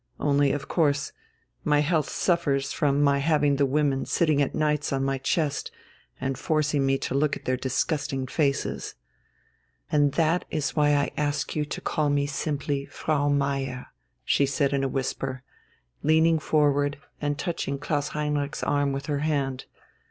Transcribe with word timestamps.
Only 0.19 0.51
of 0.51 0.67
course 0.67 1.11
my 1.63 1.81
health 1.81 2.09
suffers 2.09 2.73
from 2.73 3.03
my 3.03 3.19
having 3.19 3.57
the 3.57 3.67
women 3.67 4.03
sitting 4.07 4.41
at 4.41 4.55
nights 4.55 4.91
on 4.91 5.03
my 5.03 5.19
chest 5.19 5.69
and 6.19 6.39
forcing 6.39 6.87
me 6.87 6.97
to 6.97 7.13
look 7.13 7.35
at 7.37 7.45
their 7.45 7.55
disgusting 7.55 8.25
faces. 8.25 8.95
And 9.91 10.13
that 10.13 10.43
is 10.49 10.75
why 10.75 10.95
I 10.95 11.11
ask 11.17 11.55
you 11.55 11.65
to 11.65 11.81
call 11.81 12.09
me 12.09 12.25
simply 12.25 12.85
Frau 12.87 13.29
Meier," 13.29 13.91
she 14.25 14.47
said 14.47 14.73
in 14.73 14.83
a 14.83 14.87
whisper, 14.89 15.43
leaning 16.01 16.39
forward 16.39 16.97
and 17.21 17.37
touching 17.37 17.77
Klaus 17.77 18.07
Heinrich's 18.07 18.63
arm 18.63 18.93
with 18.93 19.05
her 19.05 19.19
hand. 19.19 19.65